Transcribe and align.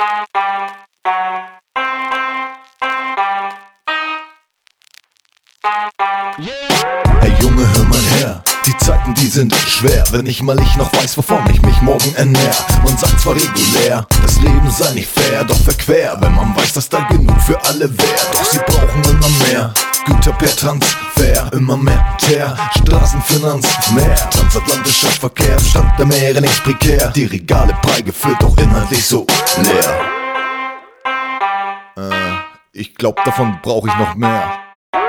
Hey 0.00 0.08
Junge, 7.38 7.68
hör 7.74 7.84
mal 7.84 7.98
her. 8.16 8.42
Die 8.64 8.74
Zeiten, 8.78 9.12
die 9.12 9.26
sind 9.26 9.54
schwer, 9.54 10.02
wenn 10.10 10.24
nicht 10.24 10.42
mal 10.42 10.58
ich 10.58 10.74
noch 10.76 10.90
weiß, 10.94 11.18
wovon 11.18 11.42
ich 11.52 11.60
mich 11.60 11.82
morgen 11.82 12.14
ernähr. 12.14 12.54
Man 12.82 12.96
sagt 12.96 13.20
zwar 13.20 13.34
regulär, 13.34 14.06
das 14.22 14.40
Leben 14.40 14.70
sei 14.70 14.94
nicht 14.94 15.10
fair, 15.10 15.44
doch 15.44 15.60
verquer, 15.60 16.16
wenn 16.18 16.34
man 16.34 16.56
weiß, 16.56 16.72
dass 16.72 16.88
da 16.88 17.00
genug 17.10 17.38
für 17.42 17.62
alle 17.66 17.90
wär. 17.90 18.20
Doch 18.32 18.44
sie 18.46 18.58
brauchen 18.58 19.02
mehr. 19.02 19.19
Güter 20.04 20.32
per 20.32 20.56
Transfer, 20.56 21.52
immer 21.52 21.76
mehr 21.76 22.04
Teer, 22.18 22.56
Straßenfinanz, 22.78 23.66
mehr 23.94 24.14
Transatlantischer 24.30 25.08
Verkehr, 25.08 25.58
Stand 25.60 25.98
der 25.98 26.06
Meere 26.06 26.40
nichts 26.40 26.60
prekär. 26.60 27.08
Die 27.08 27.24
Regale 27.24 27.74
prall 27.82 28.02
gefüllt, 28.02 28.36
doch 28.40 28.56
inhaltlich 28.56 29.04
so 29.04 29.26
leer. 29.58 30.00
Äh, 31.96 32.10
ich 32.72 32.94
glaub, 32.94 33.22
davon 33.24 33.58
brauch 33.62 33.86
ich 33.86 33.94
noch 33.96 34.14
mehr. 34.14 34.42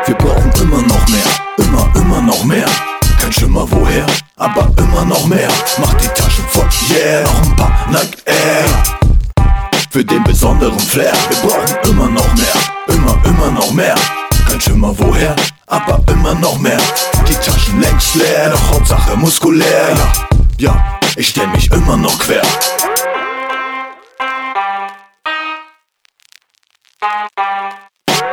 Wir 0.05 0.15
brauchen 0.15 0.51
immer 0.61 0.81
noch 0.81 1.07
mehr, 1.07 1.31
immer, 1.57 1.91
immer 1.95 2.21
noch 2.21 2.43
mehr. 2.43 2.69
Kein 3.19 3.31
Schimmer 3.31 3.69
woher, 3.71 4.05
aber 4.37 4.71
immer 4.77 5.05
noch 5.05 5.25
mehr. 5.27 5.49
Mach 5.77 5.93
die 5.93 6.07
Taschen 6.07 6.45
voll, 6.49 6.67
yeah, 6.89 7.23
noch 7.23 7.43
ein 7.43 7.55
paar 7.55 7.87
Nike 7.89 8.17
Air. 8.25 8.65
Für 9.89 10.03
den 10.03 10.23
besonderen 10.23 10.79
Flair, 10.79 11.13
wir 11.29 11.49
brauchen 11.49 11.91
immer 11.91 12.09
noch 12.09 12.33
mehr, 12.33 12.95
immer, 12.95 13.21
immer 13.25 13.51
noch 13.51 13.71
mehr. 13.71 13.95
Schimmer 14.81 14.97
woher, 14.97 15.35
aber 15.67 16.01
immer 16.11 16.33
noch 16.33 16.57
mehr. 16.57 16.81
Die 17.27 17.35
Taschen 17.35 17.79
längst 17.81 18.15
leer, 18.15 18.49
doch 18.49 18.71
Hauptsache 18.71 19.15
muskulär. 19.15 19.95
Ja, 20.57 20.73
ja, 20.73 20.99
ich 21.15 21.27
stell 21.27 21.45
mich 21.49 21.71
immer 21.71 21.97
noch 21.97 22.17
quer. 22.17 22.41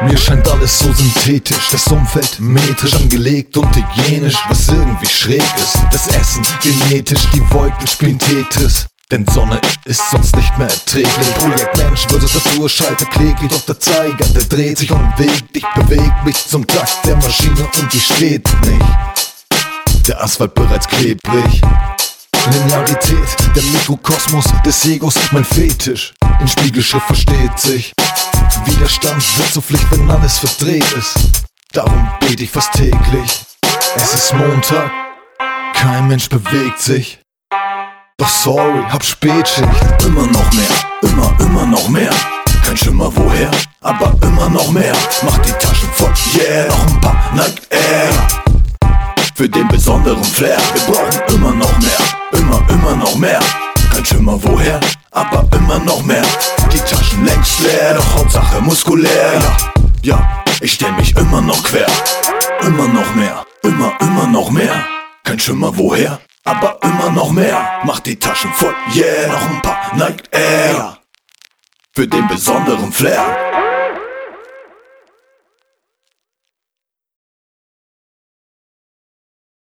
Mir 0.00 0.16
scheint 0.16 0.48
alles 0.48 0.78
so 0.78 0.90
synthetisch, 0.90 1.68
das 1.70 1.86
Umfeld 1.88 2.40
metrisch 2.40 2.94
angelegt 2.94 3.54
und 3.58 3.76
hygienisch, 3.76 4.38
was 4.48 4.68
irgendwie 4.68 5.06
schräg 5.06 5.42
ist. 5.56 5.76
Das 5.92 6.06
Essen 6.08 6.46
genetisch, 6.62 7.28
die 7.34 7.42
Wolken 7.50 7.86
spielen 7.86 8.18
Tetris. 8.18 8.86
Denn 9.10 9.26
Sonne 9.32 9.58
ist 9.86 10.02
sonst 10.10 10.36
nicht 10.36 10.58
mehr 10.58 10.68
erträglich. 10.68 11.34
Projekt 11.36 11.78
Mensch 11.78 12.06
versus 12.08 12.34
Naturschalter 12.34 13.06
kläglich, 13.06 13.50
doch 13.50 13.62
der 13.62 13.80
Zeiger, 13.80 14.26
der 14.34 14.42
dreht 14.42 14.76
sich 14.76 14.92
und 14.92 15.16
bewegt. 15.16 15.56
Ich 15.56 15.64
beweg 15.74 16.12
mich 16.26 16.46
zum 16.46 16.66
Takt 16.66 17.06
der 17.06 17.16
Maschine 17.16 17.66
und 17.80 17.90
die 17.90 18.00
steht 18.00 18.46
nicht. 18.66 20.06
Der 20.06 20.22
Asphalt 20.22 20.52
bereits 20.52 20.86
klebrig. 20.86 21.62
Linearität, 22.52 23.56
der 23.56 23.62
Mikrokosmos 23.62 24.44
des 24.62 24.84
Egos, 24.84 25.14
mein 25.32 25.44
Fetisch. 25.44 26.12
In 26.40 26.48
Spiegelschrift 26.48 27.06
versteht 27.06 27.58
sich. 27.58 27.94
Widerstand 28.66 29.38
wird 29.38 29.52
zur 29.54 29.62
Pflicht, 29.62 29.90
wenn 29.90 30.10
alles 30.10 30.38
verdreht 30.38 30.92
ist. 30.92 31.16
Darum 31.72 32.10
bete 32.20 32.44
ich 32.44 32.50
fast 32.50 32.72
täglich. 32.72 33.40
Es 33.96 34.14
ist 34.14 34.34
Montag, 34.34 34.90
kein 35.72 36.08
Mensch 36.08 36.28
bewegt 36.28 36.78
sich. 36.78 37.20
Doch 38.20 38.28
sorry, 38.28 38.82
hab 38.90 39.04
Spätschicht. 39.04 39.68
Immer 40.04 40.26
noch 40.26 40.52
mehr, 40.52 40.74
immer, 41.02 41.32
immer 41.38 41.66
noch 41.66 41.88
mehr. 41.88 42.10
Kein 42.66 42.76
Schimmer 42.76 43.12
woher, 43.14 43.48
aber 43.80 44.12
immer 44.22 44.48
noch 44.48 44.70
mehr. 44.72 44.92
Mach 45.22 45.38
die 45.38 45.52
Taschen 45.52 45.88
voll, 45.92 46.12
yeah, 46.34 46.66
noch 46.66 46.86
ein 46.86 47.00
paar 47.00 47.30
Nike 47.32 47.62
Air. 47.70 48.10
Für 49.36 49.48
den 49.48 49.68
besonderen 49.68 50.24
Flair, 50.24 50.58
wir 50.74 50.92
brauchen 50.92 51.34
immer 51.34 51.52
noch 51.54 51.78
mehr, 51.78 52.40
immer, 52.40 52.60
immer 52.68 52.96
noch 52.96 53.14
mehr. 53.14 53.38
Kein 53.92 54.04
Schimmer 54.04 54.36
woher, 54.42 54.80
aber 55.12 55.46
immer 55.56 55.78
noch 55.78 56.02
mehr. 56.02 56.24
Die 56.72 56.78
Taschen 56.78 57.24
längst 57.24 57.60
leer, 57.60 57.94
doch 57.94 58.14
Hauptsache 58.16 58.60
muskulär. 58.60 59.40
Ja, 60.02 60.18
ja, 60.18 60.44
ich 60.60 60.72
stell 60.72 60.90
mich 60.92 61.16
immer 61.16 61.40
noch 61.40 61.62
quer. 61.62 61.86
Immer 62.62 62.88
noch 62.88 63.14
mehr, 63.14 63.44
immer, 63.62 63.92
immer 64.00 64.26
noch 64.26 64.50
mehr. 64.50 64.74
Kein 65.22 65.38
Schimmer 65.38 65.70
woher, 65.76 66.18
aber 66.48 66.78
immer 66.82 67.10
noch 67.10 67.30
mehr. 67.30 67.80
Mach 67.84 68.00
die 68.00 68.18
Taschen 68.18 68.52
voll, 68.52 68.74
yeah, 68.94 69.28
noch 69.28 69.50
ein 69.50 69.62
paar 69.62 69.94
Nike 69.94 70.24
Air. 70.30 70.98
Für 71.92 72.06
den 72.06 72.26
besonderen 72.28 72.92
Flair. 72.92 73.77